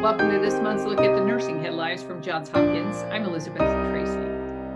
Welcome 0.00 0.30
to 0.30 0.38
this 0.38 0.60
month's 0.60 0.84
look 0.84 1.00
at 1.00 1.16
the 1.16 1.24
nursing 1.24 1.60
headlines 1.60 2.04
from 2.04 2.22
Johns 2.22 2.48
Hopkins. 2.50 2.98
I'm 3.10 3.24
Elizabeth 3.24 3.68
Tracey. 3.90 4.30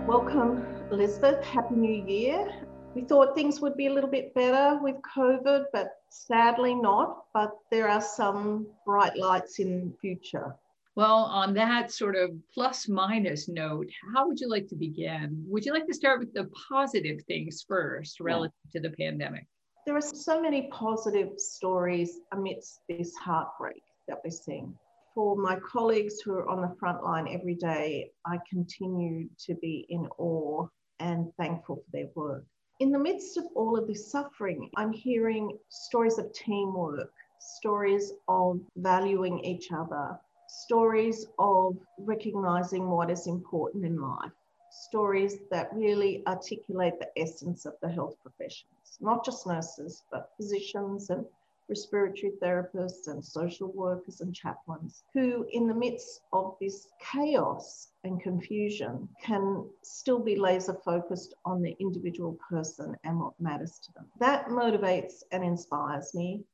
Welcome, 0.05 0.67
Elizabeth. 0.91 1.45
Happy 1.45 1.77
New 1.77 2.05
Year. 2.05 2.53
We 2.97 3.03
thought 3.03 3.37
things 3.37 3.61
would 3.61 3.77
be 3.77 3.87
a 3.87 3.93
little 3.93 4.11
bit 4.11 4.35
better 4.35 4.81
with 4.83 4.97
COVID, 5.17 5.67
but 5.73 5.91
sadly 6.09 6.75
not. 6.75 7.27
But 7.33 7.53
there 7.71 7.89
are 7.89 8.01
some 8.01 8.67
bright 8.85 9.17
lights 9.17 9.61
in 9.61 9.95
future. 10.01 10.57
Well, 10.97 11.19
on 11.19 11.55
that 11.55 11.93
sort 11.93 12.17
of 12.17 12.33
plus 12.53 12.89
minus 12.89 13.49
note, 13.49 13.87
how 14.13 14.27
would 14.27 14.41
you 14.41 14.51
like 14.51 14.67
to 14.71 14.75
begin? 14.75 15.45
Would 15.47 15.65
you 15.65 15.73
like 15.73 15.87
to 15.87 15.95
start 15.95 16.19
with 16.19 16.35
the 16.35 16.51
positive 16.69 17.23
things 17.29 17.65
first 17.69 18.19
relative 18.19 18.53
yeah. 18.75 18.81
to 18.81 18.89
the 18.89 18.97
pandemic? 18.97 19.47
There 19.87 19.97
are 19.97 20.01
so 20.01 20.43
many 20.43 20.69
positive 20.73 21.39
stories 21.39 22.19
amidst 22.33 22.81
this 22.89 23.15
heartbreak 23.15 23.85
that 24.09 24.19
we're 24.25 24.33
seeing 24.33 24.75
for 25.15 25.37
my 25.37 25.59
colleagues 25.61 26.21
who 26.21 26.33
are 26.33 26.49
on 26.49 26.63
the 26.63 26.75
front 26.79 27.03
line 27.03 27.29
every 27.29 27.55
day, 27.55 28.11
I 28.27 28.39
continue 28.49 29.29
to 29.47 29.55
be 29.55 29.87
in 29.89 30.07
awe 30.19 30.67
and 31.01 31.33
thankful 31.37 31.77
for 31.77 31.91
their 31.93 32.09
work. 32.15 32.45
In 32.81 32.91
the 32.91 32.99
midst 32.99 33.37
of 33.37 33.45
all 33.55 33.79
of 33.79 33.87
this 33.87 34.11
suffering, 34.11 34.71
I'm 34.77 34.93
hearing 34.93 35.59
stories 35.69 36.19
of 36.19 36.33
teamwork, 36.33 37.13
stories 37.39 38.13
of 38.29 38.61
valuing 38.77 39.45
each 39.45 39.71
other, 39.73 40.19
stories 40.49 41.27
of 41.39 41.77
recognizing 41.99 42.89
what 42.89 43.11
is 43.11 43.27
important 43.27 43.85
in 43.85 44.01
life, 44.01 44.33
stories 44.71 45.39
that 45.51 45.73
really 45.75 46.23
articulate 46.27 46.95
the 46.99 47.11
essence 47.17 47.67
of 47.67 47.75
the 47.83 47.89
health 47.89 48.17
professions, 48.23 48.99
not 49.01 49.25
just 49.25 49.47
nurses, 49.47 50.03
but 50.11 50.31
physicians 50.37 51.11
and 51.11 51.25
respiratory 51.69 52.33
therapists 52.43 53.07
and 53.07 53.25
social 53.25 53.73
workers 53.73 54.21
and 54.21 54.35
chaplains 54.35 55.05
who, 55.15 55.47
in 55.53 55.67
the 55.67 55.75
midst 55.75 56.23
of 56.33 56.57
this 56.61 56.89
chaos 57.13 57.89
and 58.05 58.21
confusion, 58.23 59.09
can 59.23 59.69
still 59.83 60.19
be 60.19 60.37
laser 60.37 60.77
focused 60.85 61.35
on 61.45 61.63
the 61.63 61.77
individual 61.81 62.37
person 62.49 62.97
and 63.05 63.19
what 63.19 63.33
matters 63.41 63.79
to 63.85 63.93
them. 63.95 64.07
That 64.19 64.47
motivates 64.47 65.23
and 65.33 65.45
inspires 65.45 66.15
me. 66.15 66.45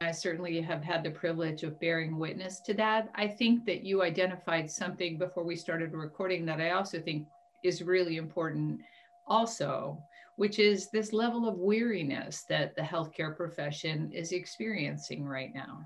I 0.00 0.10
certainly 0.10 0.60
have 0.60 0.82
had 0.82 1.04
the 1.04 1.10
privilege 1.10 1.62
of 1.62 1.78
bearing 1.78 2.18
witness 2.18 2.60
to 2.62 2.74
that. 2.74 3.10
I 3.14 3.28
think 3.28 3.64
that 3.66 3.84
you 3.84 4.02
identified 4.02 4.70
something 4.70 5.16
before 5.16 5.44
we 5.44 5.54
started 5.54 5.92
recording 5.92 6.44
that 6.46 6.60
I 6.60 6.70
also 6.70 7.00
think 7.00 7.26
is 7.62 7.82
really 7.82 8.16
important 8.16 8.80
also 9.32 9.98
which 10.36 10.58
is 10.58 10.90
this 10.90 11.12
level 11.12 11.48
of 11.48 11.58
weariness 11.58 12.44
that 12.48 12.74
the 12.74 12.82
healthcare 12.82 13.36
profession 13.36 14.10
is 14.12 14.32
experiencing 14.32 15.24
right 15.24 15.50
now. 15.54 15.78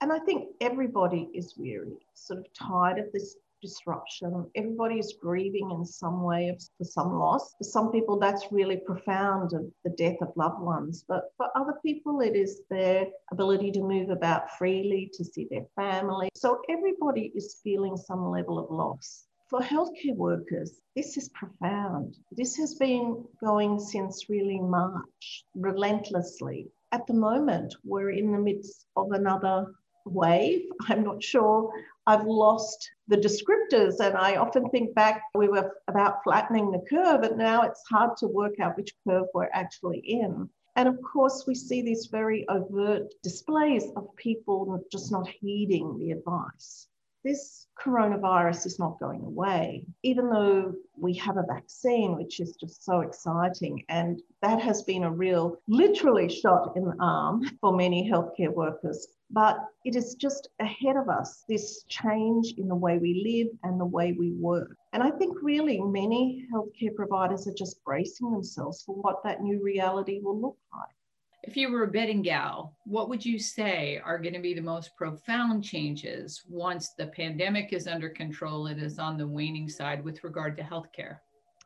And 0.00 0.12
I 0.12 0.18
think 0.20 0.48
everybody 0.60 1.28
is 1.34 1.54
weary, 1.58 1.98
sort 2.14 2.38
of 2.38 2.46
tired 2.54 2.98
of 2.98 3.12
this 3.12 3.36
disruption. 3.60 4.46
Everybody 4.54 4.98
is 4.98 5.18
grieving 5.20 5.70
in 5.70 5.84
some 5.84 6.22
way 6.22 6.56
for 6.78 6.84
some 6.84 7.18
loss. 7.18 7.52
For 7.58 7.64
some 7.64 7.92
people, 7.92 8.18
that's 8.18 8.50
really 8.50 8.78
profound 8.78 9.52
of 9.52 9.70
the 9.84 9.90
death 9.90 10.16
of 10.22 10.32
loved 10.36 10.62
ones. 10.62 11.04
But 11.06 11.24
for 11.36 11.48
other 11.54 11.74
people, 11.84 12.20
it 12.22 12.34
is 12.34 12.62
their 12.70 13.06
ability 13.32 13.70
to 13.72 13.80
move 13.80 14.08
about 14.08 14.56
freely, 14.56 15.10
to 15.12 15.24
see 15.24 15.46
their 15.50 15.66
family. 15.76 16.30
So 16.34 16.62
everybody 16.70 17.32
is 17.34 17.60
feeling 17.62 17.98
some 17.98 18.30
level 18.30 18.58
of 18.58 18.70
loss 18.70 19.26
for 19.50 19.60
healthcare 19.60 20.14
workers, 20.14 20.80
this 20.94 21.16
is 21.16 21.28
profound. 21.30 22.16
This 22.30 22.56
has 22.56 22.76
been 22.76 23.24
going 23.40 23.80
since 23.80 24.30
really 24.30 24.60
March, 24.60 25.44
relentlessly. 25.56 26.70
At 26.92 27.08
the 27.08 27.14
moment, 27.14 27.74
we're 27.84 28.10
in 28.10 28.30
the 28.30 28.38
midst 28.38 28.86
of 28.94 29.10
another 29.10 29.66
wave. 30.04 30.62
I'm 30.88 31.02
not 31.02 31.20
sure. 31.20 31.72
I've 32.06 32.26
lost 32.26 32.92
the 33.08 33.16
descriptors, 33.16 33.98
and 33.98 34.16
I 34.16 34.36
often 34.36 34.70
think 34.70 34.94
back, 34.94 35.22
we 35.34 35.48
were 35.48 35.72
about 35.88 36.22
flattening 36.22 36.70
the 36.70 36.86
curve, 36.88 37.24
and 37.24 37.36
now 37.36 37.62
it's 37.62 37.82
hard 37.90 38.16
to 38.18 38.28
work 38.28 38.60
out 38.60 38.76
which 38.76 38.94
curve 39.06 39.26
we're 39.34 39.50
actually 39.52 39.98
in. 39.98 40.48
And 40.76 40.88
of 40.88 40.96
course, 41.02 41.44
we 41.48 41.56
see 41.56 41.82
these 41.82 42.06
very 42.06 42.48
overt 42.48 43.12
displays 43.24 43.84
of 43.96 44.14
people 44.14 44.80
just 44.92 45.10
not 45.10 45.28
heeding 45.28 45.98
the 45.98 46.12
advice 46.12 46.86
this 47.24 47.66
coronavirus 47.78 48.66
is 48.66 48.78
not 48.78 48.98
going 48.98 49.22
away, 49.22 49.84
even 50.02 50.30
though 50.30 50.74
we 50.96 51.14
have 51.14 51.36
a 51.36 51.44
vaccine, 51.46 52.16
which 52.16 52.40
is 52.40 52.56
just 52.56 52.84
so 52.84 53.00
exciting. 53.00 53.84
And 53.88 54.20
that 54.42 54.60
has 54.60 54.82
been 54.82 55.04
a 55.04 55.10
real, 55.10 55.56
literally 55.68 56.28
shot 56.28 56.76
in 56.76 56.84
the 56.84 56.96
arm 57.00 57.42
for 57.60 57.76
many 57.76 58.08
healthcare 58.10 58.52
workers. 58.52 59.06
But 59.30 59.58
it 59.84 59.94
is 59.96 60.14
just 60.14 60.48
ahead 60.58 60.96
of 60.96 61.08
us, 61.08 61.44
this 61.48 61.84
change 61.84 62.54
in 62.58 62.68
the 62.68 62.74
way 62.74 62.98
we 62.98 63.22
live 63.24 63.56
and 63.62 63.80
the 63.80 63.84
way 63.84 64.12
we 64.12 64.32
work. 64.32 64.76
And 64.92 65.02
I 65.02 65.10
think 65.10 65.36
really 65.40 65.80
many 65.80 66.46
healthcare 66.52 66.94
providers 66.94 67.46
are 67.46 67.54
just 67.54 67.82
bracing 67.84 68.32
themselves 68.32 68.82
for 68.82 68.96
what 68.96 69.22
that 69.24 69.42
new 69.42 69.62
reality 69.62 70.20
will 70.22 70.40
look 70.40 70.58
like. 70.72 70.96
If 71.42 71.56
you 71.56 71.72
were 71.72 71.84
a 71.84 71.90
betting 71.90 72.20
gal, 72.20 72.76
what 72.84 73.08
would 73.08 73.24
you 73.24 73.38
say 73.38 73.98
are 74.04 74.18
going 74.18 74.34
to 74.34 74.40
be 74.40 74.52
the 74.52 74.60
most 74.60 74.94
profound 74.94 75.64
changes 75.64 76.44
once 76.46 76.92
the 76.98 77.06
pandemic 77.06 77.72
is 77.72 77.86
under 77.86 78.10
control 78.10 78.66
and 78.66 78.80
is 78.80 78.98
on 78.98 79.16
the 79.16 79.26
waning 79.26 79.66
side 79.66 80.04
with 80.04 80.22
regard 80.22 80.58
to 80.58 80.62
healthcare? 80.62 81.16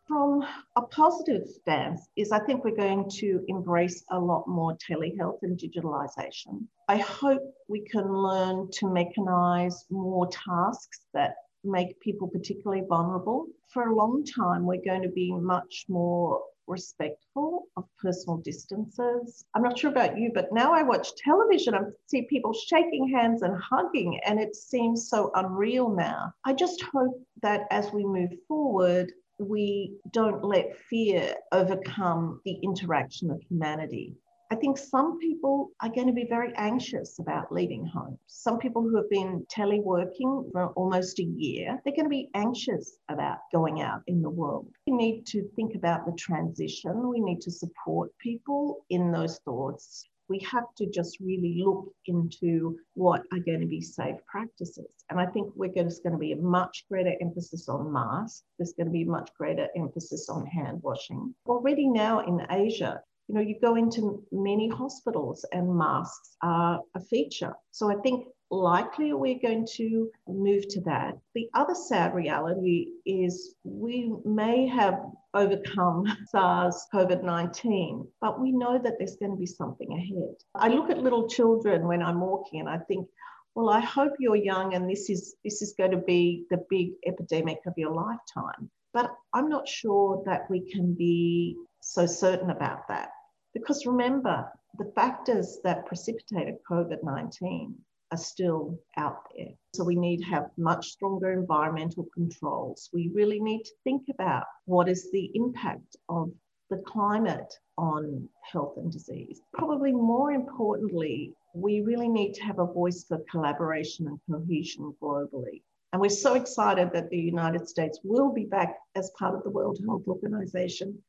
From 0.07 0.45
a 0.77 0.83
positive 0.83 1.49
stance, 1.49 2.07
is 2.15 2.31
I 2.31 2.39
think 2.41 2.63
we're 2.63 2.77
going 2.77 3.11
to 3.15 3.45
embrace 3.49 4.05
a 4.13 4.19
lot 4.19 4.47
more 4.47 4.77
telehealth 4.77 5.39
and 5.43 5.59
digitalization. 5.59 6.67
I 6.89 6.99
hope 6.99 7.43
we 7.69 7.85
can 7.91 8.07
learn 8.13 8.71
to 8.75 8.87
mechanize 8.87 9.75
more 9.91 10.29
tasks 10.29 11.01
that 11.15 11.35
make 11.65 11.99
people 12.01 12.29
particularly 12.29 12.85
vulnerable. 12.89 13.47
For 13.73 13.89
a 13.89 13.95
long 13.95 14.25
time, 14.25 14.67
we're 14.67 14.85
going 14.85 15.03
to 15.03 15.09
be 15.09 15.33
much 15.33 15.87
more 15.89 16.43
respectful 16.67 17.67
of 17.77 17.85
personal 18.01 18.39
distances. 18.39 19.45
I'm 19.55 19.63
not 19.63 19.79
sure 19.79 19.91
about 19.91 20.19
you, 20.19 20.31
but 20.35 20.53
now 20.53 20.73
I 20.73 20.83
watch 20.83 21.15
television, 21.17 21.75
I 21.75 21.81
see 22.07 22.23
people 22.23 22.53
shaking 22.53 23.09
hands 23.09 23.43
and 23.43 23.57
hugging, 23.61 24.21
and 24.27 24.41
it 24.41 24.57
seems 24.57 25.09
so 25.09 25.31
unreal 25.35 25.91
now. 25.91 26.33
I 26.45 26.53
just 26.55 26.83
hope 26.83 27.21
that 27.43 27.63
as 27.71 27.93
we 27.93 28.05
move 28.05 28.31
forward, 28.49 29.13
we 29.39 29.97
don't 30.13 30.45
let 30.45 30.79
fear 30.89 31.35
overcome 31.53 32.41
the 32.45 32.59
interaction 32.63 33.31
of 33.31 33.41
humanity. 33.43 34.15
I 34.51 34.57
think 34.57 34.77
some 34.77 35.19
people 35.19 35.71
are 35.81 35.89
going 35.89 36.07
to 36.07 36.13
be 36.13 36.27
very 36.29 36.53
anxious 36.57 37.19
about 37.19 37.51
leaving 37.51 37.87
home. 37.87 38.19
Some 38.27 38.59
people 38.59 38.83
who 38.83 38.97
have 38.97 39.09
been 39.09 39.47
teleworking 39.51 40.53
for 40.53 40.67
almost 40.77 41.19
a 41.19 41.25
year, 41.25 41.81
they're 41.83 41.95
going 41.95 42.05
to 42.05 42.11
be 42.11 42.29
anxious 42.35 42.99
about 43.09 43.39
going 43.53 43.81
out 43.81 44.03
in 44.07 44.21
the 44.21 44.29
world. 44.29 44.69
We 44.87 44.93
need 44.93 45.27
to 45.29 45.49
think 45.57 45.75
about 45.75 46.05
the 46.05 46.13
transition. 46.13 47.09
We 47.09 47.21
need 47.21 47.41
to 47.41 47.51
support 47.51 48.17
people 48.19 48.85
in 48.91 49.11
those 49.11 49.39
thoughts. 49.47 50.07
We 50.29 50.41
have 50.41 50.75
to 50.77 50.87
just 50.87 51.21
really 51.21 51.63
look 51.65 51.93
into 52.07 52.79
what 52.95 53.23
are 53.33 53.39
going 53.39 53.61
to 53.61 53.67
be 53.67 53.81
safe 53.81 54.17
practices. 54.27 54.87
And 55.11 55.19
I 55.19 55.27
think 55.27 55.53
we're 55.57 55.73
going, 55.73 55.89
to 55.91 56.19
be 56.19 56.33
a 56.33 56.37
much 56.37 56.85
greater 56.91 57.15
emphasis 57.21 57.69
on 57.69 57.93
masks. 57.93 58.45
There's 58.59 58.75
going 58.75 58.87
to 58.87 58.93
be 58.93 59.05
much 59.05 59.31
greater 59.39 59.69
emphasis 59.75 60.29
on 60.29 60.47
hand 60.47 60.83
washing. 60.83 61.35
Already 61.47 61.89
now 61.89 62.21
in 62.21 62.47
Asia, 62.51 63.03
you 63.29 63.35
know, 63.35 63.41
you 63.41 63.57
go 63.61 63.77
into 63.77 64.23
many 64.33 64.69
hospitals 64.69 65.45
and 65.53 65.77
masks 65.77 66.37
are 66.43 66.81
a 66.95 67.01
feature. 67.01 67.55
So 67.71 67.91
I 67.91 68.01
think 68.03 68.27
likely 68.51 69.13
we're 69.13 69.39
going 69.41 69.67
to 69.77 70.11
move 70.29 70.69
to 70.69 70.81
that. 70.83 71.15
The 71.35 71.49
other 71.55 71.75
sad 71.75 72.15
reality 72.15 72.89
is 73.07 73.55
we 73.65 74.13
may 74.25 74.67
have 74.67 75.01
overcome 75.33 76.05
SARS 76.27 76.87
COVID 76.93 77.25
19, 77.25 78.07
but 78.21 78.41
we 78.41 78.53
know 78.53 78.79
that 78.79 78.95
there's 78.99 79.17
going 79.17 79.33
to 79.33 79.39
be 79.39 79.47
something 79.47 79.93
ahead. 79.93 80.35
I 80.55 80.69
look 80.69 80.91
at 80.91 80.99
little 80.99 81.29
children 81.29 81.87
when 81.89 82.03
I'm 82.03 82.21
walking 82.21 82.61
and 82.61 82.69
I 82.69 82.79
think, 82.79 83.09
well, 83.55 83.71
I 83.71 83.81
hope 83.81 84.13
you're 84.19 84.37
young 84.37 84.75
and 84.75 84.91
this 84.91 85.09
is 85.09 85.37
this 85.45 85.63
is 85.63 85.75
going 85.79 85.93
to 85.93 85.99
be 85.99 86.45
the 86.51 86.65
big 86.69 86.91
epidemic 87.07 87.59
of 87.67 87.75
your 87.77 87.93
lifetime. 87.93 88.71
But 88.93 89.13
I'm 89.33 89.49
not 89.49 89.67
sure 89.67 90.23
that 90.27 90.49
we 90.51 90.71
can 90.71 90.95
be 90.95 91.57
so 91.85 92.07
certain 92.07 92.49
about 92.49 92.89
that. 92.89 93.11
Because 93.53 93.85
remember, 93.85 94.51
the 94.79 94.91
factors 94.97 95.59
that 95.65 95.85
precipitated 95.85 96.57
COVID 96.69 97.05
19 97.05 97.77
are 98.11 98.17
still 98.17 98.79
out 98.97 99.19
there. 99.37 99.53
So 99.75 99.85
we 99.85 99.95
need 99.95 100.19
to 100.19 100.25
have 100.25 100.51
much 100.57 100.89
stronger 100.89 101.33
environmental 101.33 102.07
controls. 102.15 102.89
We 102.93 103.11
really 103.15 103.39
need 103.39 103.65
to 103.65 103.71
think 103.85 104.05
about 104.11 104.47
what 104.65 104.89
is 104.89 105.11
the 105.11 105.31
impact 105.35 105.97
of 106.09 106.33
the 106.71 106.79
climate 106.79 107.53
on 107.77 108.29
health 108.51 108.79
and 108.79 108.91
disease. 108.91 109.43
Probably 109.53 109.93
more 109.93 110.33
importantly, 110.33 111.35
we 111.55 111.83
really 111.83 112.09
need 112.09 112.33
to 112.35 112.45
have 112.45 112.61
a 112.61 112.73
voice 112.73 113.05
for 113.05 113.23
collaboration 113.31 114.09
and 114.09 114.19
cohesion 114.31 114.95
globally. 115.03 115.63
And 115.93 116.01
we're 116.01 116.09
so 116.09 116.35
excited 116.35 116.91
that 116.95 117.11
the 117.11 117.19
United 117.19 117.69
States 117.69 118.01
will 118.03 118.33
be 118.33 118.47
back 118.47 118.79
as 118.95 119.11
part 119.19 119.35
of 119.35 119.45
the 119.45 119.51
World 119.51 119.79
Health 119.87 120.09
Organization 120.09 121.03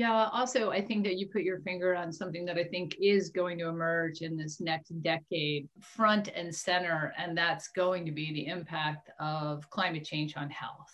Yeah, 0.00 0.30
also, 0.32 0.70
I 0.70 0.80
think 0.80 1.04
that 1.04 1.18
you 1.18 1.26
put 1.26 1.42
your 1.42 1.60
finger 1.60 1.94
on 1.94 2.10
something 2.10 2.46
that 2.46 2.56
I 2.56 2.64
think 2.64 2.96
is 3.02 3.28
going 3.28 3.58
to 3.58 3.68
emerge 3.68 4.22
in 4.22 4.34
this 4.34 4.58
next 4.58 4.88
decade, 5.02 5.68
front 5.78 6.28
and 6.34 6.54
center, 6.54 7.12
and 7.18 7.36
that's 7.36 7.68
going 7.68 8.06
to 8.06 8.10
be 8.10 8.32
the 8.32 8.46
impact 8.46 9.10
of 9.20 9.68
climate 9.68 10.02
change 10.02 10.38
on 10.38 10.48
health. 10.48 10.90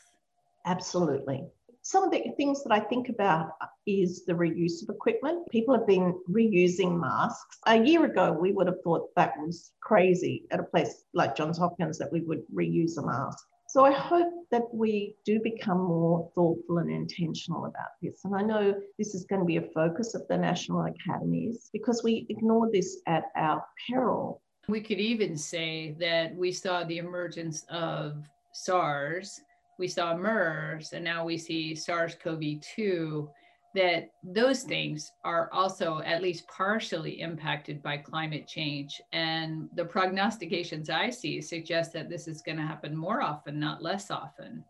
Absolutely. 0.65 1.45
Some 1.83 2.03
of 2.03 2.11
the 2.11 2.33
things 2.37 2.65
that 2.65 2.73
I 2.73 2.81
think 2.81 3.09
about 3.09 3.53
is 3.87 4.25
the 4.25 4.33
reuse 4.33 4.83
of 4.83 4.89
equipment. 4.93 5.49
People 5.51 5.79
have 5.79 5.87
been 5.87 6.19
reusing 6.29 6.99
masks. 6.99 7.59
A 7.69 7.77
year 7.77 8.07
ago, 8.07 8.33
we 8.33 8.51
would 8.51 8.67
have 8.67 8.83
thought 8.83 9.15
that 9.15 9.35
was 9.39 9.71
crazy 9.81 10.47
at 10.51 10.59
a 10.59 10.65
place 10.65 11.05
like 11.15 11.37
Johns 11.37 11.59
Hopkins 11.59 11.97
that 11.99 12.11
we 12.11 12.23
would 12.23 12.43
reuse 12.53 12.99
a 12.99 13.07
mask. 13.07 13.47
So 13.77 13.85
I 13.85 13.93
hope 13.93 14.33
that 14.51 14.63
we 14.73 15.17
do 15.27 15.39
become 15.39 15.83
more 15.83 16.31
thoughtful 16.35 16.79
and 16.79 16.91
intentional 16.91 17.67
about 17.67 17.91
this. 18.01 18.25
And 18.25 18.35
I 18.35 18.41
know 18.41 18.75
this 18.97 19.15
is 19.15 19.27
going 19.27 19.41
to 19.41 19.45
be 19.45 19.59
a 19.59 19.71
focus 19.75 20.15
of 20.15 20.27
the 20.29 20.39
national 20.39 20.87
academies 20.87 21.69
because 21.75 22.03
we 22.03 22.25
ignore 22.31 22.71
this 22.73 23.03
at 23.07 23.25
our 23.37 23.63
peril. 23.87 24.41
We 24.67 24.81
could 24.81 24.99
even 24.99 25.37
say 25.37 25.95
that 26.01 26.35
we 26.35 26.53
saw 26.53 26.85
the 26.85 26.97
emergence 26.97 27.67
of 27.69 28.25
SARS, 28.55 29.43
we 29.79 29.89
saw 29.89 30.17
MERS, 30.17 30.95
and 30.95 31.05
now 31.05 31.27
we 31.27 31.37
see 31.37 31.75
SARS 31.75 32.15
CoV 32.15 32.59
2 32.63 33.29
that 33.77 34.11
those 34.23 34.63
things 34.63 35.13
are 35.25 35.49
also 35.53 36.01
at 36.05 36.23
least 36.23 36.49
partially 36.49 37.21
impacted 37.21 37.83
by 37.83 37.99
climate 37.99 38.49
change. 38.49 39.01
And 39.13 39.69
the 39.75 39.85
prognostications 39.85 40.91
I 40.91 41.11
see 41.11 41.41
suggest 41.41 41.93
that 41.93 42.09
this 42.09 42.27
is 42.27 42.43
going 42.43 42.57
to 42.57 42.65
happen 42.65 42.97
more 42.97 43.23
often, 43.23 43.61
not 43.61 43.83
less 43.83 44.11
often. 44.11 44.65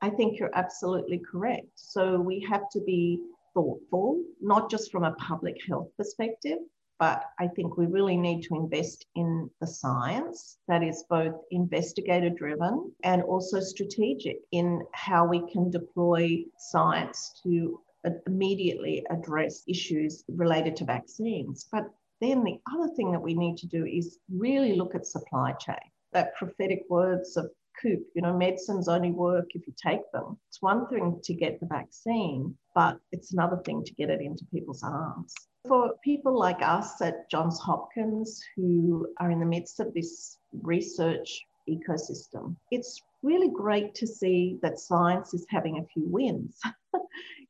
I 0.00 0.10
think 0.10 0.38
you're 0.38 0.54
absolutely 0.54 1.20
correct. 1.30 1.66
So 1.74 2.20
we 2.20 2.46
have 2.50 2.68
to 2.70 2.80
be 2.80 3.20
thoughtful, 3.54 4.22
not 4.40 4.70
just 4.70 4.90
from 4.90 5.04
a 5.04 5.14
public 5.14 5.56
health 5.68 5.88
perspective, 5.96 6.58
but 6.98 7.24
I 7.40 7.48
think 7.48 7.76
we 7.76 7.86
really 7.86 8.16
need 8.16 8.42
to 8.44 8.54
invest 8.54 9.06
in 9.16 9.50
the 9.60 9.66
science 9.66 10.58
that 10.68 10.84
is 10.84 11.04
both 11.10 11.34
investigator 11.50 12.30
driven 12.30 12.92
and 13.02 13.22
also 13.22 13.58
strategic 13.58 14.36
in 14.52 14.82
how 14.92 15.26
we 15.26 15.40
can 15.50 15.68
deploy 15.70 16.44
science 16.58 17.40
to 17.42 17.80
immediately 18.26 19.04
address 19.10 19.62
issues 19.68 20.24
related 20.28 20.76
to 20.76 20.84
vaccines. 20.84 21.68
But 21.70 21.90
then 22.20 22.44
the 22.44 22.58
other 22.72 22.92
thing 22.94 23.12
that 23.12 23.22
we 23.22 23.34
need 23.34 23.56
to 23.58 23.66
do 23.66 23.84
is 23.84 24.18
really 24.30 24.76
look 24.76 24.94
at 24.94 25.06
supply 25.06 25.52
chain. 25.52 25.76
That 26.12 26.36
prophetic 26.36 26.84
words 26.88 27.36
of 27.36 27.50
Koop, 27.80 28.02
you 28.14 28.22
know, 28.22 28.36
medicines 28.36 28.88
only 28.88 29.10
work 29.10 29.46
if 29.54 29.66
you 29.66 29.74
take 29.76 30.10
them. 30.12 30.38
It's 30.48 30.62
one 30.62 30.86
thing 30.88 31.20
to 31.22 31.34
get 31.34 31.58
the 31.58 31.66
vaccine, 31.66 32.56
but 32.74 33.00
it's 33.10 33.32
another 33.32 33.56
thing 33.64 33.82
to 33.84 33.94
get 33.94 34.10
it 34.10 34.20
into 34.20 34.44
people's 34.52 34.82
arms. 34.82 35.34
For 35.66 35.94
people 36.04 36.38
like 36.38 36.60
us 36.60 37.00
at 37.00 37.30
Johns 37.30 37.58
Hopkins 37.60 38.42
who 38.56 39.08
are 39.18 39.30
in 39.30 39.40
the 39.40 39.46
midst 39.46 39.80
of 39.80 39.94
this 39.94 40.38
research 40.62 41.44
ecosystem, 41.68 42.56
it's 42.70 43.00
really 43.22 43.48
great 43.48 43.94
to 43.94 44.06
see 44.06 44.58
that 44.62 44.78
science 44.78 45.34
is 45.34 45.46
having 45.48 45.78
a 45.78 45.86
few 45.86 46.04
wins. 46.06 46.60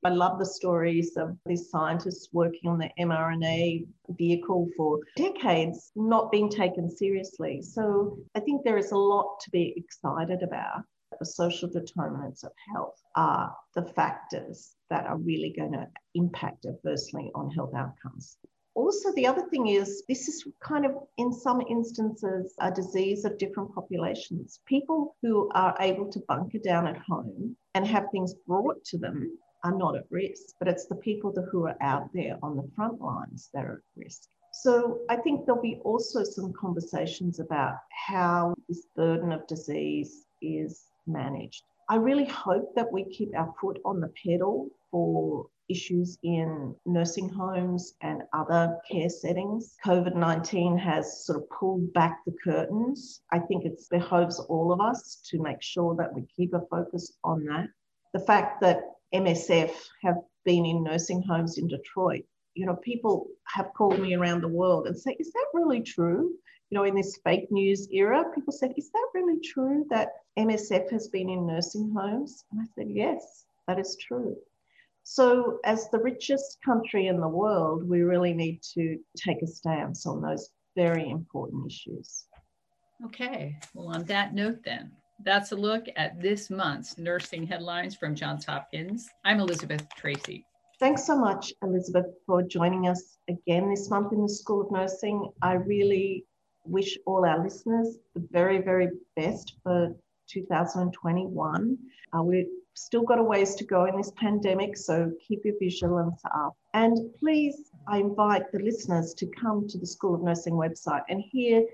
I 0.04 0.08
love 0.08 0.38
the 0.38 0.46
stories 0.46 1.16
of 1.16 1.36
these 1.46 1.70
scientists 1.70 2.28
working 2.32 2.68
on 2.68 2.78
the 2.78 2.90
mRNA 2.98 3.86
vehicle 4.10 4.68
for 4.76 4.98
decades, 5.16 5.92
not 5.94 6.32
being 6.32 6.48
taken 6.50 6.90
seriously. 6.90 7.62
So 7.62 8.18
I 8.34 8.40
think 8.40 8.64
there 8.64 8.78
is 8.78 8.90
a 8.90 8.96
lot 8.96 9.38
to 9.42 9.50
be 9.50 9.74
excited 9.76 10.42
about. 10.42 10.82
The 11.20 11.26
social 11.26 11.68
determinants 11.68 12.42
of 12.42 12.50
health 12.72 13.00
are 13.14 13.54
the 13.74 13.84
factors 13.84 14.74
that 14.90 15.06
are 15.06 15.18
really 15.18 15.54
going 15.56 15.72
to 15.72 15.86
impact 16.14 16.66
adversely 16.66 17.30
on 17.34 17.50
health 17.50 17.74
outcomes. 17.76 18.38
Also, 18.74 19.12
the 19.12 19.26
other 19.26 19.46
thing 19.50 19.68
is, 19.68 20.02
this 20.08 20.28
is 20.28 20.46
kind 20.60 20.86
of, 20.86 20.92
in 21.18 21.32
some 21.32 21.60
instances, 21.68 22.54
a 22.58 22.70
disease 22.70 23.24
of 23.26 23.36
different 23.36 23.72
populations. 23.74 24.60
People 24.66 25.14
who 25.22 25.50
are 25.54 25.76
able 25.78 26.10
to 26.10 26.24
bunker 26.26 26.58
down 26.58 26.86
at 26.86 26.96
home 26.96 27.54
and 27.74 27.86
have 27.86 28.06
things 28.10 28.34
brought 28.46 28.82
to 28.84 28.96
them 28.96 29.38
are 29.64 29.76
not 29.76 29.96
at 29.96 30.04
risk, 30.10 30.54
but 30.58 30.68
it's 30.68 30.86
the 30.86 30.96
people 30.96 31.32
who 31.50 31.66
are 31.66 31.76
out 31.80 32.12
there 32.12 32.38
on 32.42 32.56
the 32.56 32.68
front 32.74 33.00
lines 33.00 33.50
that 33.54 33.64
are 33.64 33.74
at 33.74 34.02
risk. 34.02 34.28
So 34.52 35.00
I 35.08 35.16
think 35.16 35.46
there'll 35.46 35.62
be 35.62 35.80
also 35.82 36.24
some 36.24 36.52
conversations 36.52 37.40
about 37.40 37.76
how 38.06 38.54
this 38.68 38.86
burden 38.94 39.32
of 39.32 39.46
disease 39.46 40.26
is 40.42 40.84
managed. 41.06 41.62
I 41.88 41.96
really 41.96 42.26
hope 42.26 42.74
that 42.74 42.92
we 42.92 43.04
keep 43.04 43.34
our 43.36 43.52
foot 43.60 43.80
on 43.84 44.00
the 44.00 44.12
pedal 44.24 44.68
for 44.90 45.46
issues 45.68 46.18
in 46.22 46.74
nursing 46.84 47.28
homes 47.28 47.94
and 48.02 48.22
other 48.32 48.78
care 48.90 49.08
settings. 49.08 49.76
COVID 49.84 50.14
19 50.14 50.76
has 50.76 51.24
sort 51.24 51.38
of 51.38 51.48
pulled 51.50 51.92
back 51.92 52.18
the 52.26 52.34
curtains. 52.44 53.22
I 53.32 53.38
think 53.38 53.64
it 53.64 53.80
behoves 53.90 54.38
all 54.38 54.72
of 54.72 54.80
us 54.80 55.20
to 55.30 55.42
make 55.42 55.62
sure 55.62 55.96
that 55.96 56.12
we 56.14 56.26
keep 56.36 56.52
a 56.52 56.60
focus 56.70 57.14
on 57.24 57.44
that. 57.44 57.68
The 58.12 58.20
fact 58.20 58.60
that 58.60 58.82
MSF 59.14 59.72
have 60.02 60.16
been 60.44 60.64
in 60.64 60.82
nursing 60.82 61.22
homes 61.22 61.58
in 61.58 61.68
Detroit. 61.68 62.24
You 62.54 62.66
know, 62.66 62.76
people 62.76 63.28
have 63.46 63.72
called 63.74 63.98
me 63.98 64.14
around 64.14 64.42
the 64.42 64.48
world 64.48 64.86
and 64.86 64.98
say, 64.98 65.16
is 65.18 65.32
that 65.32 65.46
really 65.54 65.80
true? 65.82 66.32
You 66.70 66.78
know, 66.78 66.84
in 66.84 66.94
this 66.94 67.18
fake 67.24 67.50
news 67.50 67.88
era, 67.90 68.24
people 68.34 68.52
said, 68.52 68.72
is 68.76 68.90
that 68.90 69.08
really 69.14 69.40
true 69.40 69.86
that 69.90 70.10
MSF 70.38 70.90
has 70.90 71.08
been 71.08 71.28
in 71.28 71.46
nursing 71.46 71.92
homes? 71.96 72.44
And 72.50 72.60
I 72.60 72.64
said, 72.74 72.90
yes, 72.90 73.44
that 73.68 73.78
is 73.78 73.96
true. 73.96 74.36
So, 75.04 75.58
as 75.64 75.90
the 75.90 75.98
richest 75.98 76.58
country 76.64 77.08
in 77.08 77.20
the 77.20 77.28
world, 77.28 77.88
we 77.88 78.02
really 78.02 78.32
need 78.32 78.62
to 78.74 78.98
take 79.16 79.42
a 79.42 79.46
stance 79.46 80.06
on 80.06 80.22
those 80.22 80.50
very 80.76 81.10
important 81.10 81.66
issues. 81.66 82.24
Okay. 83.04 83.58
Well, 83.74 83.88
on 83.88 84.04
that 84.04 84.32
note, 84.32 84.60
then, 84.64 84.92
that's 85.24 85.52
a 85.52 85.56
look 85.56 85.86
at 85.96 86.20
this 86.20 86.50
month's 86.50 86.98
nursing 86.98 87.46
headlines 87.46 87.94
from 87.94 88.14
Johns 88.14 88.44
Hopkins. 88.44 89.08
I'm 89.24 89.40
Elizabeth 89.40 89.86
Tracey. 89.96 90.44
Thanks 90.80 91.06
so 91.06 91.16
much, 91.16 91.52
Elizabeth, 91.62 92.06
for 92.26 92.42
joining 92.42 92.88
us 92.88 93.18
again 93.28 93.70
this 93.70 93.88
month 93.88 94.12
in 94.12 94.22
the 94.22 94.28
School 94.28 94.62
of 94.62 94.72
Nursing. 94.72 95.30
I 95.40 95.52
really 95.54 96.24
wish 96.64 96.98
all 97.06 97.24
our 97.24 97.42
listeners 97.42 97.98
the 98.14 98.26
very, 98.32 98.60
very 98.60 98.88
best 99.14 99.54
for 99.62 99.94
2021. 100.28 101.78
Uh, 102.12 102.22
we've 102.22 102.46
still 102.74 103.02
got 103.02 103.18
a 103.18 103.22
ways 103.22 103.54
to 103.56 103.64
go 103.64 103.84
in 103.84 103.96
this 103.96 104.12
pandemic, 104.16 104.76
so 104.76 105.12
keep 105.26 105.44
your 105.44 105.54
vigilance 105.60 106.20
up. 106.34 106.54
And 106.74 107.14
please, 107.18 107.70
I 107.86 107.98
invite 107.98 108.50
the 108.50 108.58
listeners 108.58 109.14
to 109.14 109.26
come 109.26 109.68
to 109.68 109.78
the 109.78 109.86
School 109.86 110.14
of 110.14 110.22
Nursing 110.22 110.54
website 110.54 111.02
and 111.08 111.20
hear 111.20 111.64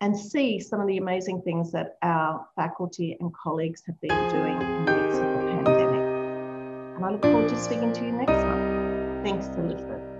and 0.00 0.18
see 0.18 0.60
some 0.60 0.80
of 0.80 0.86
the 0.86 0.98
amazing 0.98 1.40
things 1.42 1.72
that 1.72 1.96
our 2.02 2.46
faculty 2.54 3.16
and 3.20 3.32
colleagues 3.34 3.82
have 3.86 4.00
been 4.00 4.28
doing 4.28 4.60
in 4.60 4.84
the 4.84 4.92
midst 4.92 5.20
of 5.20 5.26
the 5.26 5.46
pandemic. 5.52 6.96
And 6.96 7.04
I 7.04 7.10
look 7.10 7.22
forward 7.22 7.48
to 7.48 7.58
speaking 7.58 7.92
to 7.92 8.04
you 8.04 8.12
next 8.12 8.32
month. 8.32 9.24
Thanks, 9.24 9.46
Elizabeth. 9.56 10.15